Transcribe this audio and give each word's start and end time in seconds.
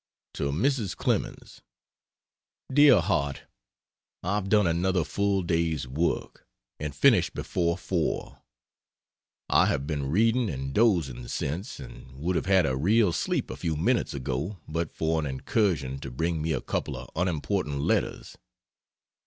To 0.33 0.49
Mrs. 0.51 0.95
Clemens: 0.95 1.61
DEAR 2.73 3.01
HEART, 3.01 3.43
I've 4.23 4.49
done 4.49 4.65
another 4.65 5.03
full 5.03 5.43
day's 5.43 5.87
work, 5.87 6.47
and 6.79 6.95
finished 6.95 7.35
before 7.35 7.77
4. 7.77 8.39
I 9.47 9.67
have 9.67 9.85
been 9.85 10.09
reading 10.09 10.49
and 10.49 10.73
dozing 10.73 11.27
since 11.27 11.79
and 11.79 12.13
would 12.13 12.35
have 12.35 12.47
had 12.47 12.65
a 12.65 12.75
real 12.75 13.13
sleep 13.13 13.51
a 13.51 13.55
few 13.55 13.75
minutes 13.77 14.15
ago 14.15 14.57
but 14.67 14.91
for 14.91 15.19
an 15.19 15.27
incursion 15.27 15.99
to 15.99 16.09
bring 16.09 16.41
me 16.41 16.51
a 16.51 16.61
couple 16.61 16.97
of 16.97 17.07
unimportant 17.15 17.81
letters. 17.81 18.35